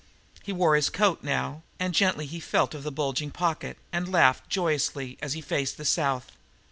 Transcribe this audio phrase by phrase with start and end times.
[0.41, 4.49] He wore his coat now, and gently he felt of the bulging pocket, and laughed
[4.49, 6.31] joyously as he faced the South.